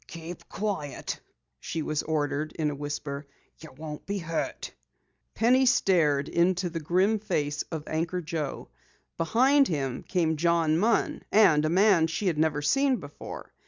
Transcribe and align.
"Keep 0.07 0.49
quiet!" 0.49 1.19
she 1.59 1.83
was 1.83 2.01
ordered 2.01 2.53
in 2.53 2.71
a 2.71 2.75
whisper. 2.75 3.27
"You 3.59 3.71
won't 3.77 4.03
be 4.07 4.17
hurt!" 4.17 4.73
Penny 5.35 5.67
stared 5.67 6.27
into 6.27 6.71
the 6.71 6.79
grim 6.79 7.19
face 7.19 7.61
of 7.71 7.83
Anchor 7.87 8.19
Joe. 8.19 8.69
Behind 9.17 9.67
him 9.67 10.01
came 10.01 10.37
John 10.37 10.79
Munn, 10.79 11.21
and 11.31 11.65
a 11.65 11.69
man 11.69 12.07
she 12.07 12.25
had 12.25 12.39
never 12.39 12.63
seen 12.63 12.95
before. 12.95 13.53